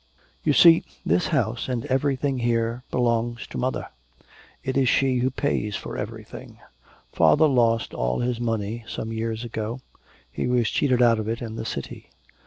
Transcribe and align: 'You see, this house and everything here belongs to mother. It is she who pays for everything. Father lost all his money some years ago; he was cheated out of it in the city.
'You 0.43 0.51
see, 0.53 0.83
this 1.05 1.27
house 1.27 1.69
and 1.69 1.85
everything 1.85 2.39
here 2.39 2.83
belongs 2.89 3.45
to 3.45 3.59
mother. 3.59 3.87
It 4.63 4.75
is 4.75 4.89
she 4.89 5.19
who 5.19 5.29
pays 5.29 5.75
for 5.75 5.95
everything. 5.95 6.57
Father 7.11 7.45
lost 7.47 7.93
all 7.93 8.21
his 8.21 8.39
money 8.39 8.83
some 8.87 9.13
years 9.13 9.43
ago; 9.43 9.79
he 10.31 10.47
was 10.47 10.71
cheated 10.71 11.03
out 11.03 11.19
of 11.19 11.27
it 11.29 11.39
in 11.39 11.55
the 11.55 11.65
city. 11.65 12.09